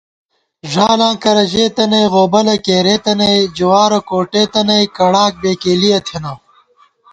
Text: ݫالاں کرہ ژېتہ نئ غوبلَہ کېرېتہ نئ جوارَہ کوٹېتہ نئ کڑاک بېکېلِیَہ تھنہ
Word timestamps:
ݫالاں 0.71 1.15
کرہ 1.23 1.43
ژېتہ 1.51 1.85
نئ 1.91 2.05
غوبلَہ 2.13 2.55
کېرېتہ 2.65 3.13
نئ 3.19 3.37
جوارَہ 3.57 3.99
کوٹېتہ 4.09 4.61
نئ 4.67 4.83
کڑاک 4.97 5.33
بېکېلِیَہ 5.41 5.99
تھنہ 6.07 6.33